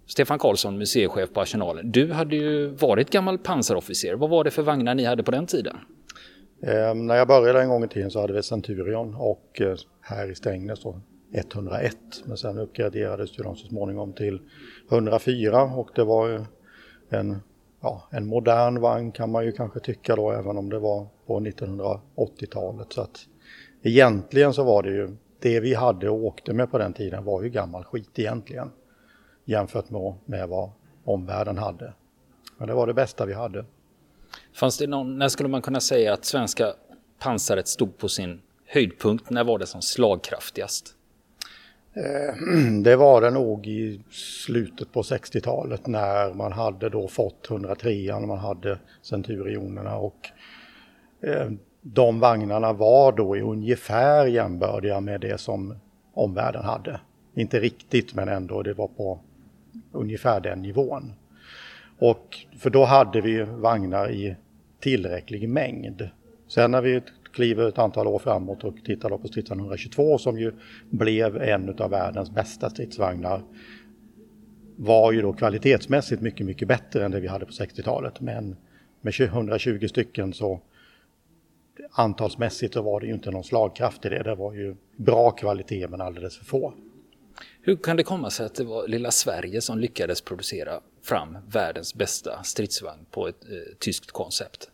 [0.06, 1.92] Stefan Karlsson, museichef på Arsenalen.
[1.92, 4.14] Du hade ju varit gammal pansarofficer.
[4.14, 5.76] Vad var det för vagnar ni hade på den tiden?
[6.62, 10.30] Eh, när jag började en gång i tiden så hade vi Centurion och eh, här
[10.30, 11.00] i Strängnäs då
[11.32, 11.96] 101.
[12.24, 14.40] Men sen uppgraderades ju de så småningom till
[14.90, 16.46] 104 och det var
[17.08, 17.42] en,
[17.80, 21.40] ja, en modern vagn kan man ju kanske tycka då även om det var på
[21.40, 22.92] 1980-talet.
[22.92, 23.26] Så att
[23.82, 27.42] egentligen så var det ju det vi hade och åkte med på den tiden var
[27.42, 28.70] ju gammal skit egentligen
[29.44, 30.70] jämfört med, med vad
[31.04, 31.92] omvärlden hade.
[32.58, 33.64] Men det var det bästa vi hade.
[34.52, 36.74] Fanns det någon, när skulle man kunna säga att svenska
[37.18, 39.30] pansaret stod på sin höjdpunkt?
[39.30, 40.97] När var det som slagkraftigast?
[41.98, 42.34] Eh,
[42.82, 44.00] det var det nog i
[44.46, 50.28] slutet på 60-talet när man hade då fått 103 man hade Centurionerna och
[51.22, 51.50] eh,
[51.82, 55.74] de vagnarna var då i ungefär jämbördiga med det som
[56.14, 57.00] omvärlden hade.
[57.34, 59.20] Inte riktigt men ändå, det var på
[59.92, 61.12] ungefär den nivån.
[61.98, 64.36] Och för då hade vi vagnar i
[64.80, 66.08] tillräcklig mängd.
[66.48, 67.02] Sen när vi
[67.38, 70.52] kliver ett antal år framåt och tittar då på stridsvagn 122 som ju
[70.90, 73.42] blev en av världens bästa stridsvagnar
[74.76, 78.20] var ju då kvalitetsmässigt mycket, mycket bättre än det vi hade på 60-talet.
[78.20, 78.56] Men
[79.00, 80.60] med 120 stycken så
[81.90, 84.22] antalsmässigt så var det ju inte någon slagkraft i det.
[84.22, 86.74] Det var ju bra kvalitet men alldeles för få.
[87.62, 91.94] Hur kan det komma sig att det var lilla Sverige som lyckades producera fram världens
[91.94, 94.70] bästa stridsvagn på ett eh, tyskt koncept?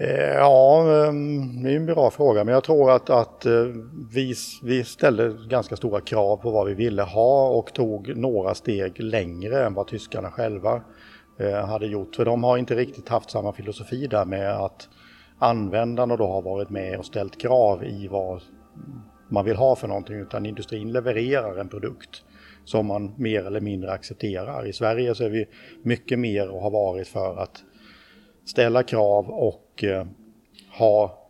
[0.00, 3.52] Eh, ja, ehm, det är en bra fråga, men jag tror att, att eh,
[4.12, 9.00] vi, vi ställde ganska stora krav på vad vi ville ha och tog några steg
[9.00, 10.82] längre än vad tyskarna själva
[11.38, 12.16] eh, hade gjort.
[12.16, 14.88] För de har inte riktigt haft samma filosofi där med att
[15.38, 18.42] användarna då har varit med och ställt krav i vad
[19.28, 22.24] man vill ha för någonting, utan industrin levererar en produkt
[22.64, 24.66] som man mer eller mindre accepterar.
[24.66, 25.46] I Sverige så är vi
[25.82, 27.62] mycket mer och har varit för att
[28.44, 30.06] ställa krav och och eh,
[30.78, 31.28] ha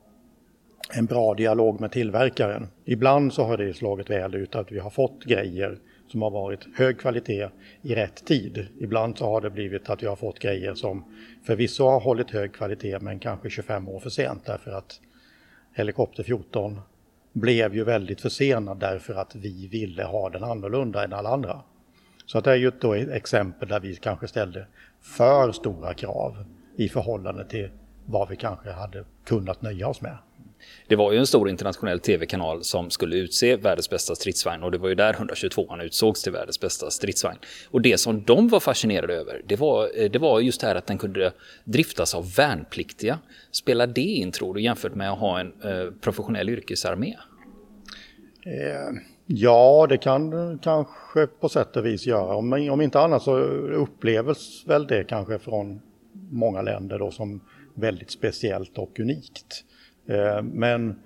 [0.94, 2.68] en bra dialog med tillverkaren.
[2.84, 5.78] Ibland så har det slagit väl ut att vi har fått grejer
[6.08, 7.48] som har varit hög kvalitet
[7.82, 8.66] i rätt tid.
[8.80, 11.04] Ibland så har det blivit att vi har fått grejer som
[11.46, 15.00] förvisso har hållit hög kvalitet men kanske 25 år för sent därför att
[15.74, 16.80] Helikopter 14
[17.32, 21.60] blev ju väldigt försenad därför att vi ville ha den annorlunda än alla andra.
[22.26, 24.66] Så det är ju ett exempel där vi kanske ställde
[25.00, 26.44] för stora krav
[26.76, 27.70] i förhållande till
[28.06, 30.18] vad vi kanske hade kunnat nöja oss med.
[30.88, 34.78] Det var ju en stor internationell tv-kanal som skulle utse världens bästa stridsvagn och det
[34.78, 37.38] var ju där 122 utsågs till världens bästa stridsvagn.
[37.70, 40.74] Och det som de var fascinerade över, det var, eh, det var just det här
[40.74, 41.32] att den kunde
[41.64, 43.18] driftas av värnpliktiga.
[43.50, 47.16] Spelar det in tror du jämfört med att ha en eh, professionell yrkesarmé?
[48.46, 52.36] Eh, ja, det kan kanske på sätt och vis göra.
[52.36, 55.80] Om, om inte annat så upplevs väl det kanske från
[56.30, 57.40] många länder då som
[57.76, 59.64] väldigt speciellt och unikt.
[60.06, 61.00] Eh, men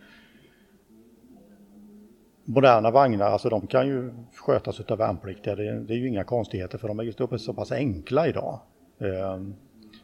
[2.45, 5.55] moderna vagnar, alltså de kan ju skötas av värnpliktiga.
[5.55, 8.61] Det, är ju inga konstigheter för de är just så pass enkla idag.
[8.99, 9.41] Eh,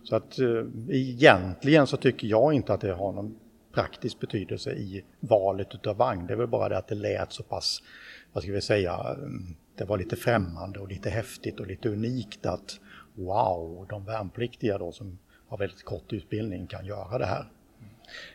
[0.02, 3.37] så att eh, egentligen så tycker jag inte att det har någon
[3.74, 6.26] praktisk betydelse i valet av vagn.
[6.26, 7.83] Det är väl bara det att det lät så pass,
[8.33, 9.16] vad ska vi säga,
[9.76, 12.81] det var lite främmande och lite häftigt och lite unikt att
[13.14, 17.50] wow, de värnpliktiga då som har väldigt kort utbildning kan göra det här.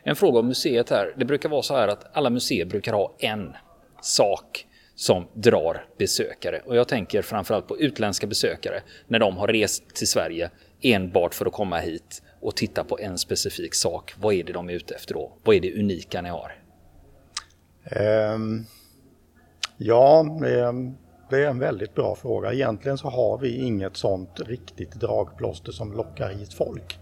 [0.02, 1.14] En fråga om museet här.
[1.16, 3.52] Det brukar vara så här att alla museer brukar ha en
[4.00, 6.62] sak som drar besökare.
[6.66, 11.46] Och jag tänker framförallt på utländska besökare när de har rest till Sverige enbart för
[11.46, 14.14] att komma hit och titta på en specifik sak.
[14.18, 15.32] Vad är det de är ute efter då?
[15.42, 16.52] Vad är det unika ni har?
[18.34, 18.66] Um,
[19.76, 20.24] ja,
[20.68, 20.96] um,
[21.32, 22.52] det är en väldigt bra fråga.
[22.52, 26.98] Egentligen så har vi inget sånt riktigt dragplåster som lockar hit folk.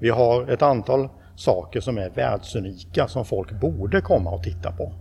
[0.00, 4.92] Vi har ett antal saker som är världsunika som folk borde komma och titta på.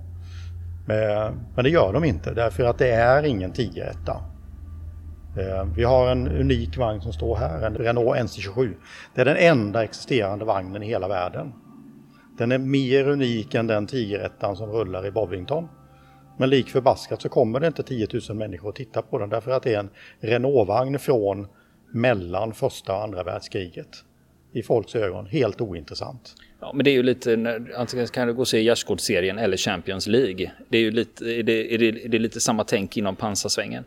[0.89, 3.84] Eh, men det gör de inte därför att det är ingen 10
[5.38, 8.74] eh, Vi har en unik vagn som står här, en Renault NC27.
[9.15, 11.54] Det är den enda existerande vagnen i hela världen.
[12.38, 15.67] Den är mer unik än den 10 som rullar i Bovington.
[16.38, 19.52] Men lik förbaskat så kommer det inte 10 000 människor att titta på den därför
[19.52, 21.48] att det är en Renault-vagn från
[21.91, 24.04] mellan första och andra världskriget.
[24.52, 26.36] I folks ögon helt ointressant.
[26.60, 30.08] Ja, men det är ju lite, antingen kan du gå och se gärdsgårdsserien eller Champions
[30.08, 30.52] League.
[30.69, 33.84] Det är ju lite, är det, är det, är det lite samma tänk inom pansarsvängen?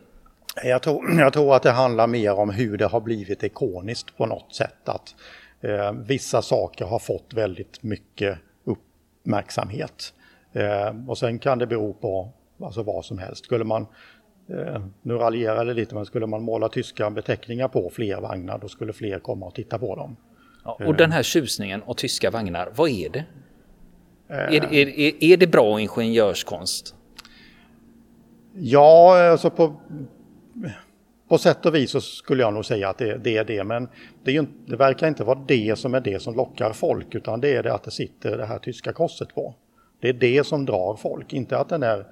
[0.63, 4.25] Jag tror, jag tror att det handlar mer om hur det har blivit ikoniskt på
[4.25, 4.89] något sätt.
[4.89, 5.15] Att
[5.61, 10.13] eh, vissa saker har fått väldigt mycket uppmärksamhet.
[10.53, 12.31] Eh, och sen kan det bero på
[12.63, 13.45] alltså vad som helst.
[13.45, 13.87] Skulle man,
[14.49, 18.67] eh, nu raljerar det lite, men skulle man måla tyska beteckningar på fler vagnar då
[18.67, 20.15] skulle fler komma och titta på dem.
[20.63, 23.25] Ja, och den här tjusningen och tyska vagnar, vad är det?
[24.27, 26.95] Är, är, är, är det bra ingenjörskonst?
[28.53, 29.75] Ja, alltså på,
[31.27, 33.63] på sätt och vis så skulle jag nog säga att det, det är det.
[33.63, 33.89] Men
[34.23, 37.55] det, ju, det, verkar inte vara det som är det som lockar folk utan det
[37.55, 39.55] är det att det sitter det här tyska korset på.
[39.99, 42.05] Det är det som drar folk, inte att den är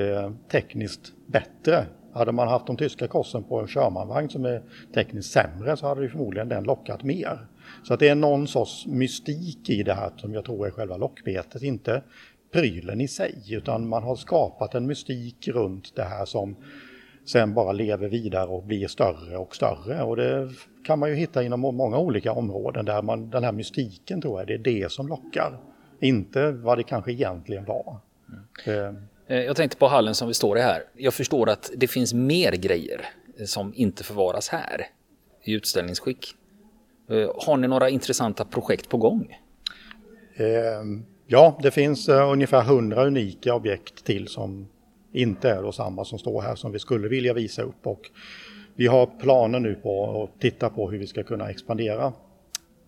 [0.00, 1.86] eh, tekniskt bättre.
[2.12, 4.62] Hade man haft de tyska korsen på en Shermanvagn som är
[4.94, 7.46] tekniskt sämre så hade ju förmodligen den lockat mer.
[7.82, 10.96] Så att det är någon sorts mystik i det här som jag tror är själva
[10.96, 12.02] lockbetet, inte
[12.52, 16.56] prylen i sig, utan man har skapat en mystik runt det här som
[17.24, 20.02] sen bara lever vidare och blir större och större.
[20.02, 20.50] Och det
[20.84, 24.46] kan man ju hitta inom många olika områden där man, den här mystiken tror jag,
[24.46, 25.58] det är det som lockar.
[26.00, 28.00] Inte vad det kanske egentligen var.
[28.66, 28.96] Mm.
[29.30, 30.82] Eh, jag tänkte på hallen som vi står i här.
[30.96, 34.86] Jag förstår att det finns mer grejer eh, som inte förvaras här
[35.44, 36.34] i utställningsskick.
[37.10, 39.38] Eh, har ni några intressanta projekt på gång?
[40.36, 44.68] Ehm, ja, det finns ungefär 100 unika objekt till som
[45.12, 47.86] inte är samma som står här som vi skulle vilja visa upp.
[47.86, 48.10] Och
[48.74, 52.12] vi har planer nu på att titta på hur vi ska kunna expandera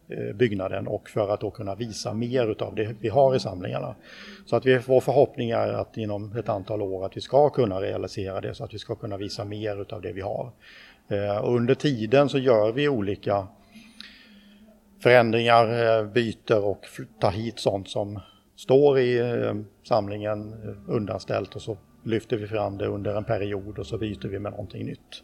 [0.08, 3.94] Eh, byggnaden och för att då kunna visa mer av det vi har i samlingarna.
[4.46, 7.80] Så att vi, vår förhoppning är att inom ett antal år att vi ska kunna
[7.80, 10.50] realisera det så att vi ska kunna visa mer av det vi har.
[11.08, 13.46] Eh, och under tiden så gör vi olika
[15.02, 16.86] förändringar, eh, byter och
[17.20, 18.20] tar hit sånt som
[18.56, 19.22] står i
[19.88, 20.54] samlingen
[20.88, 24.52] undanställt och så lyfter vi fram det under en period och så byter vi med
[24.52, 25.22] någonting nytt.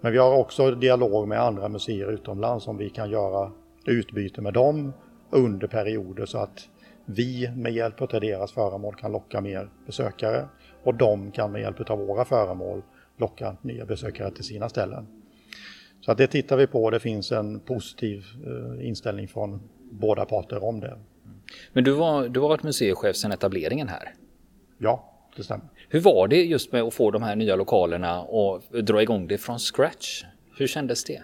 [0.00, 3.52] Men vi har också dialog med andra museer utomlands om vi kan göra
[3.88, 4.92] utbyte med dem
[5.30, 6.68] under perioder så att
[7.04, 10.48] vi med hjälp av deras föremål kan locka mer besökare
[10.82, 12.82] och de kan med hjälp av våra föremål
[13.16, 15.06] locka nya besökare till sina ställen.
[16.00, 16.90] Så att det tittar vi på.
[16.90, 20.98] Det finns en positiv eh, inställning från båda parter om det.
[21.72, 24.14] Men du, var, du har varit museichef sedan etableringen här?
[24.78, 25.64] Ja, det stämmer.
[25.88, 29.38] Hur var det just med att få de här nya lokalerna och dra igång det
[29.38, 30.24] från scratch?
[30.58, 31.22] Hur kändes det?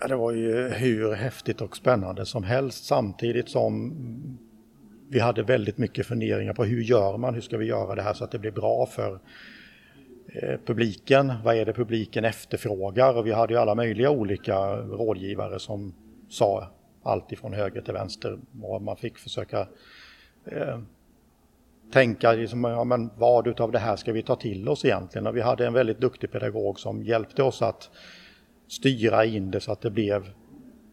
[0.00, 2.84] Ja, det var ju hur häftigt och spännande som helst.
[2.84, 3.94] Samtidigt som
[5.08, 8.14] vi hade väldigt mycket funderingar på hur gör man, hur ska vi göra det här
[8.14, 9.20] så att det blir bra för
[10.28, 13.16] eh, publiken, vad är det publiken efterfrågar?
[13.16, 15.94] Och vi hade ju alla möjliga olika rådgivare som
[16.28, 16.68] sa
[17.02, 19.68] allt ifrån höger till vänster och man fick försöka
[20.44, 20.80] eh,
[21.92, 25.26] tänka liksom, ja, men vad utav det här ska vi ta till oss egentligen?
[25.26, 27.90] Och vi hade en väldigt duktig pedagog som hjälpte oss att
[28.68, 30.30] styra in det så att det blev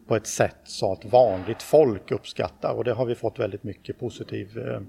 [0.06, 3.98] på ett sätt så att vanligt folk uppskattar och det har vi fått väldigt mycket
[3.98, 4.80] positiv eh,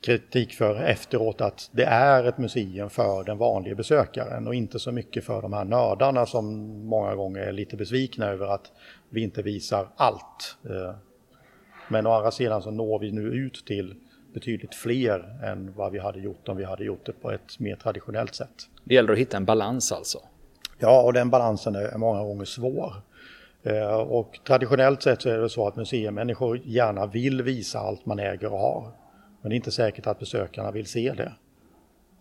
[0.00, 4.92] kritik för efteråt att det är ett museum för den vanliga besökaren och inte så
[4.92, 6.46] mycket för de här nördarna som
[6.86, 8.72] många gånger är lite besvikna över att
[9.08, 10.56] vi inte visar allt.
[10.64, 10.94] Eh,
[11.88, 13.94] men å andra sidan så når vi nu ut till
[14.34, 17.76] betydligt fler än vad vi hade gjort om vi hade gjort det på ett mer
[17.76, 18.68] traditionellt sätt.
[18.84, 20.18] Det gäller att hitta en balans alltså?
[20.78, 22.92] Ja, och den balansen är många gånger svår.
[23.62, 28.18] Eh, och traditionellt sett så är det så att museimänniskor gärna vill visa allt man
[28.18, 28.92] äger och har.
[29.40, 31.32] Men det är inte säkert att besökarna vill se det.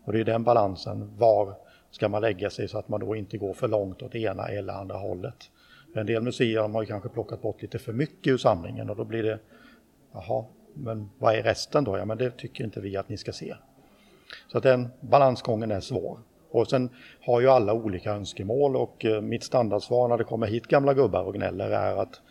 [0.04, 1.56] Och det är den balansen, var
[1.92, 4.74] ska man lägga sig så att man då inte går för långt åt ena eller
[4.74, 5.50] andra hållet.
[5.96, 9.04] En del museer har ju kanske plockat bort lite för mycket ur samlingen och då
[9.04, 9.40] blir det,
[10.14, 11.98] jaha, men vad är resten då?
[11.98, 13.56] Ja, men det tycker inte vi att ni ska se.
[14.48, 16.20] Så att den balansgången är svår.
[16.52, 16.90] Och sen
[17.26, 21.24] har ju alla olika önskemål och eh, mitt standardsvar när det kommer hit gamla gubbar
[21.24, 22.22] och gnäller är att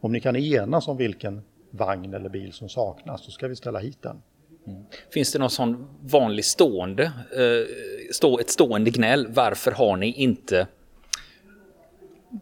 [0.00, 3.78] om ni kan enas om vilken vagn eller bil som saknas så ska vi ställa
[3.78, 4.22] hit den.
[4.66, 4.82] Mm.
[5.12, 7.66] Finns det någon sån vanlig stående eh,
[8.12, 9.26] stå, ett stående gnäll.
[9.30, 10.66] Varför har ni inte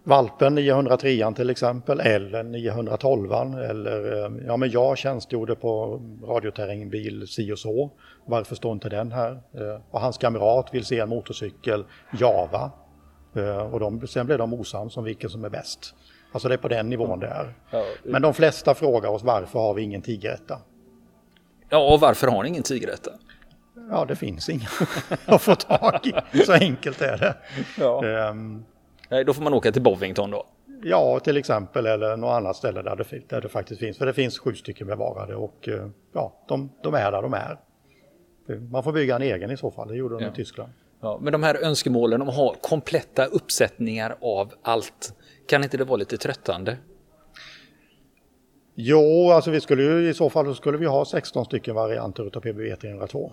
[0.04, 7.52] Valpen 903 till exempel eller 912 eller eh, ja men jag tjänstgjorde på radioterrängbil si
[7.52, 7.90] och så.
[8.26, 9.30] Varför står inte den här?
[9.30, 11.84] Eh, och hans kamrat vill se en motorcykel
[12.18, 12.70] Java.
[13.36, 15.94] Eh, och de, sen blev de osams om vilken som är bäst.
[16.32, 17.54] Alltså det är på den nivån det är.
[18.02, 20.58] Men de flesta frågar oss varför har vi ingen tigeretta?
[21.68, 23.10] Ja, och varför har ni ingen tigeretta?
[23.90, 24.68] Ja, det finns inga
[25.26, 26.00] att få tag
[26.32, 26.38] i.
[26.38, 27.34] Så enkelt är det.
[27.78, 28.28] Ja.
[28.30, 28.64] Um,
[29.08, 30.46] Nej, då får man åka till Bovington då?
[30.82, 33.98] Ja, till exempel eller något annat ställe där det, där det faktiskt finns.
[33.98, 37.58] För det finns sju stycken bevarade och eh, ja, de, de är där de är.
[38.70, 40.30] Man får bygga en egen i så fall, det gjorde de ja.
[40.30, 40.72] i Tyskland.
[41.00, 45.14] Ja, men de här önskemålen om att ha kompletta uppsättningar av allt,
[45.48, 46.76] kan inte det vara lite tröttande?
[48.74, 52.40] Jo, alltså vi skulle ju i så fall skulle vi ha 16 stycken varianter av
[52.40, 53.32] PBV 302.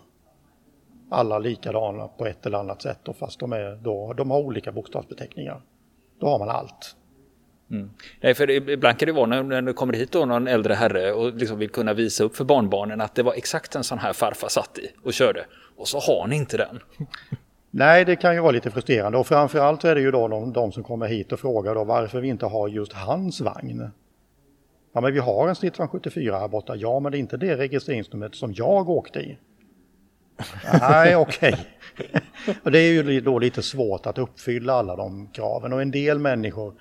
[1.13, 4.71] Alla likadana på ett eller annat sätt och fast de, är då, de har olika
[4.71, 5.61] bokstavsbeteckningar.
[6.19, 6.95] Då har man allt.
[7.71, 7.89] Mm.
[8.21, 11.13] Nej, för ibland kan det vara när, när det kommer hit då någon äldre herre
[11.13, 14.13] och liksom vill kunna visa upp för barnbarnen att det var exakt en sån här
[14.13, 15.45] farfar satt i och körde.
[15.77, 16.79] Och så har ni inte den.
[17.71, 20.71] Nej, det kan ju vara lite frustrerande och framförallt är det ju då de, de
[20.71, 23.89] som kommer hit och frågar då varför vi inte har just hans vagn.
[24.93, 26.75] Ja, men vi har en Stridsvagn 74 här borta.
[26.75, 29.37] Ja, men det är inte det registreringsnumret som jag åkte i.
[30.81, 31.53] Nej, okej.
[31.53, 32.71] Okay.
[32.71, 36.73] det är ju då lite svårt att uppfylla alla de kraven och en del människor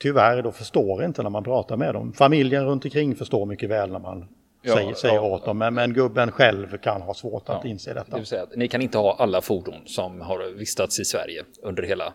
[0.00, 2.12] tyvärr då förstår inte när man pratar med dem.
[2.12, 4.28] Familjen runt omkring förstår mycket väl när man
[4.62, 7.94] ja, säger, säger ja, åt dem, men, men, gubben själv kan ha svårt att inse
[7.94, 8.18] detta.
[8.18, 12.14] Det säga, ni kan inte ha alla fordon som har vistats i Sverige under hela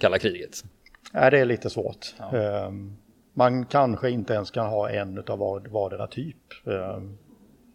[0.00, 0.64] kalla kriget?
[1.12, 2.14] Nej, det är lite svårt.
[2.32, 2.96] Um,
[3.34, 6.36] man kanske inte ens kan ha en av var, vardera typ.
[6.64, 7.18] Um,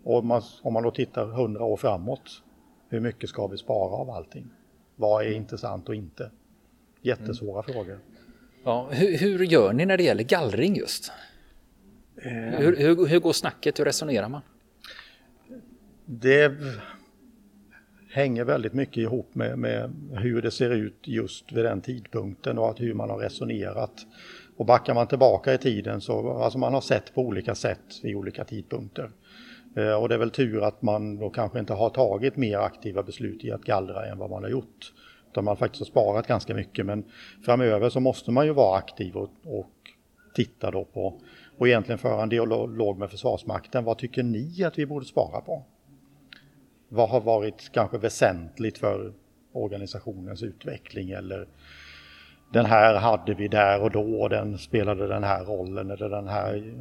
[0.04, 2.42] och man, om man då tittar hundra år framåt,
[2.92, 4.46] hur mycket ska vi spara av allting?
[4.96, 6.32] Vad är intressant och inte?
[7.02, 7.74] Jättesvåra mm.
[7.74, 8.00] frågor.
[8.64, 11.12] Ja, hur, hur, gör ni när det gäller gallring just?
[12.16, 12.32] Eh.
[12.32, 13.80] Hur, hur, hur går snacket?
[13.80, 14.42] Hur resonerar man?
[16.06, 16.54] Det
[18.10, 22.70] hänger väldigt mycket ihop med, med, hur det ser ut just vid den tidpunkten och
[22.70, 23.94] att hur man har resonerat.
[24.58, 28.16] Och backar man tillbaka i tiden så alltså man har sett på olika sätt vid
[28.16, 29.12] olika tidpunkter.
[29.76, 33.04] Eh, och det är väl tur att man då kanske inte har tagit mer aktiva
[33.04, 34.94] beslut i att gallra än vad man har gjort.
[35.32, 37.04] Utan man faktiskt har sparat ganska mycket men
[37.46, 39.72] framöver så måste man ju vara aktiv och, och
[40.36, 41.20] titta då på
[41.58, 43.84] och egentligen föra en dialog med Försvarsmakten.
[43.84, 45.64] Vad tycker ni att vi borde spara på?
[46.90, 49.14] Vad har varit kanske väsentligt för
[49.52, 51.48] organisationens utveckling eller
[52.54, 56.76] den här hade vi där och då, den spelade den här rollen eller den här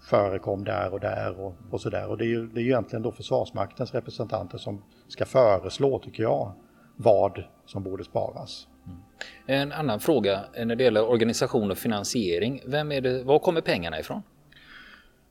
[0.00, 2.08] förekom där och där och, och sådär.
[2.08, 6.22] Och det är, ju, det är ju egentligen då Försvarsmaktens representanter som ska föreslå, tycker
[6.22, 6.52] jag,
[6.96, 8.68] vad som borde sparas.
[8.86, 8.98] Mm.
[9.46, 12.62] En annan fråga när det gäller organisation och finansiering.
[12.66, 14.22] Vem är det, var kommer pengarna ifrån?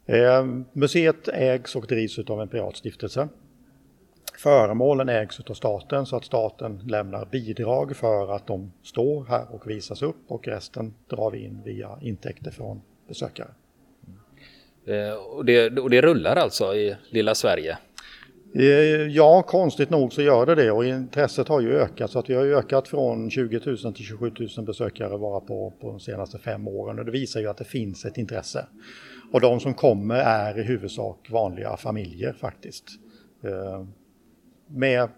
[0.06, 3.28] Eh, museet ägs och drivs av en privatstiftelse.
[4.38, 9.70] Föremålen ägs av staten så att staten lämnar bidrag för att de står här och
[9.70, 13.50] visas upp och resten drar vi in via intäkter från besökare.
[14.90, 17.78] Eh, och det, och det rullar alltså i lilla Sverige?
[18.56, 18.64] Eh,
[19.08, 22.34] ja, konstigt nog så gör det det och intresset har ju ökat så att vi
[22.34, 26.68] har ökat från 20 000 till 27 000 besökare bara på, på de senaste fem
[26.68, 28.66] åren och det visar ju att det finns ett intresse.
[29.32, 32.86] Och de som kommer är i huvudsak vanliga familjer faktiskt.
[33.44, 33.86] Eh,
[34.68, 35.10] med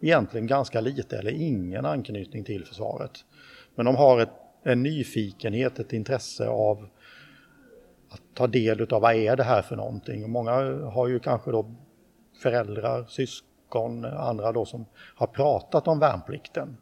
[0.00, 3.10] egentligen ganska lite eller ingen anknytning till försvaret.
[3.74, 4.32] Men de har ett,
[4.64, 6.88] en nyfikenhet, ett intresse av
[8.08, 10.30] att ta del av vad är det här för någonting.
[10.30, 10.52] många
[10.90, 11.74] har ju kanske då
[12.42, 16.76] föräldrar, syskon, andra då som har pratat om värnplikten.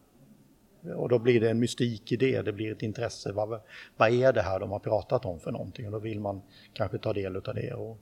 [0.96, 3.32] Och då blir det en mystik i det, det blir ett intresse.
[3.32, 3.60] Vad,
[3.96, 5.86] vad är det här de har pratat om för någonting?
[5.86, 7.74] Och då vill man kanske ta del av det.
[7.74, 7.98] Och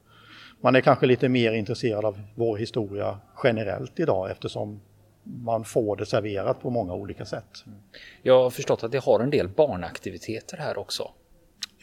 [0.61, 4.81] man är kanske lite mer intresserad av vår historia generellt idag eftersom
[5.23, 7.65] man får det serverat på många olika sätt.
[8.23, 11.11] Jag har förstått att det har en del barnaktiviteter här också.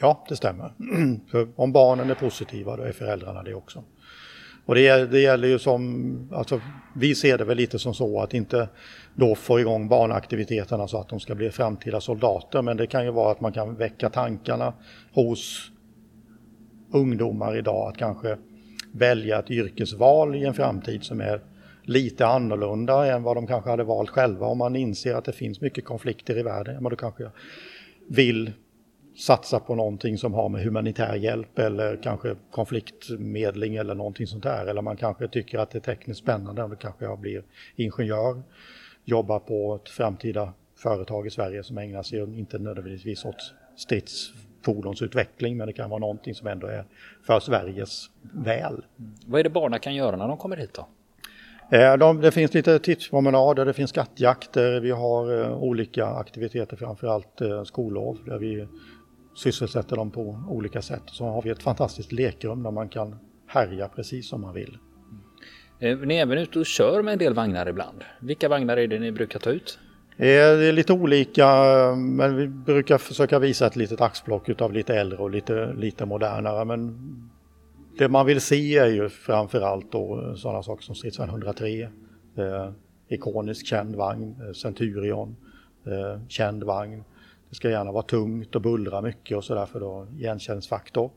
[0.00, 0.72] Ja, det stämmer.
[1.30, 3.84] För om barnen är positiva då är föräldrarna det också.
[4.66, 6.60] Och det, det gäller ju som, alltså
[6.94, 8.68] vi ser det väl lite som så att inte
[9.14, 13.10] då få igång barnaktiviteterna så att de ska bli framtida soldater men det kan ju
[13.10, 14.72] vara att man kan väcka tankarna
[15.12, 15.70] hos
[16.92, 18.36] ungdomar idag att kanske
[18.92, 21.40] välja ett yrkesval i en framtid som är
[21.82, 25.60] lite annorlunda än vad de kanske hade valt själva om man inser att det finns
[25.60, 26.82] mycket konflikter i världen.
[26.82, 27.30] Men då kanske
[28.08, 28.52] vill
[29.18, 34.66] satsa på någonting som har med humanitär hjälp eller kanske konfliktmedling eller någonting sånt där.
[34.66, 37.42] Eller man kanske tycker att det är tekniskt spännande och då kanske jag blir
[37.76, 38.42] ingenjör.
[39.04, 45.66] jobbar på ett framtida företag i Sverige som ägnar sig inte nödvändigtvis åt stridsfordonsutveckling men
[45.66, 46.84] det kan vara någonting som ändå är
[47.26, 48.84] för Sveriges väl.
[49.26, 50.86] Vad är det barnen kan göra när de kommer hit då?
[51.72, 57.40] Eh, de, det finns lite tipspromenader, det finns skattjakter, vi har eh, olika aktiviteter, framförallt
[57.40, 58.66] eh, skollov där vi
[59.40, 61.02] sysselsätter dem på olika sätt.
[61.06, 63.16] Så har vi ett fantastiskt lekrum där man kan
[63.46, 64.78] härja precis som man vill.
[65.80, 68.04] Eh, ni är även ute och kör med en del vagnar ibland.
[68.20, 69.78] Vilka vagnar är det ni brukar ta ut?
[70.16, 71.46] Eh, det är lite olika,
[71.96, 76.64] men vi brukar försöka visa ett litet axplock av lite äldre och lite, lite modernare.
[76.64, 76.98] Men
[77.98, 82.70] det man vill se är ju framförallt då sådana saker som stridsvagn 103, eh,
[83.08, 85.36] ikonisk känd vagn, eh, Centurion,
[85.86, 87.04] eh, känd vagn.
[87.50, 91.10] Det ska gärna vara tungt och bullra mycket och sådär för då igenkänningsfaktor.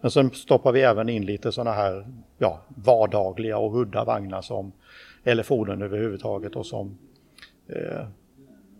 [0.00, 2.06] Men sen stoppar vi även in lite sådana här
[2.38, 4.72] ja, vardagliga och udda vagnar som,
[5.24, 6.98] eller fordon överhuvudtaget och som
[7.68, 8.06] eh,